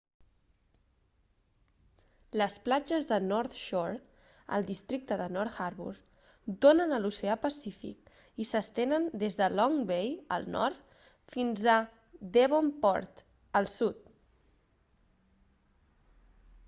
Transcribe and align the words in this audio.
les 2.41 2.53
platges 2.67 3.03
de 3.09 3.17
north 3.25 3.57
shore 3.63 3.99
al 4.57 4.63
districte 4.69 5.17
de 5.21 5.27
north 5.35 5.59
harbour 5.65 5.91
donen 6.65 6.95
a 6.97 6.97
l'oceà 7.03 7.35
pacífic 7.43 8.09
i 8.43 8.47
s'estenen 8.53 9.05
des 9.25 9.37
de 9.43 9.49
long 9.59 9.77
bay 9.91 10.09
al 10.37 10.47
nord 10.57 10.81
fins 11.35 11.67
a 11.75 11.75
devonport 12.39 13.21
al 13.61 13.69
sud 13.75 14.09